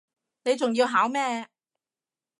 [0.45, 1.47] 你仲要考咩